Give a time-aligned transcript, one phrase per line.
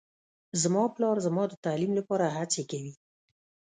[0.61, 2.93] زما پلار زما د تعلیم لپاره هڅې کوي